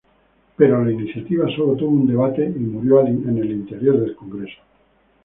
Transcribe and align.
Pero 0.57 0.83
la 0.83 0.91
iniciativa 0.91 1.45
sólo 1.55 1.75
tuvo 1.75 1.89
un 1.91 2.07
debate 2.07 2.43
y 2.47 2.57
murió 2.59 3.01
al 3.01 3.09
interior 3.09 3.99
de 3.99 4.15
congreso. 4.15 4.57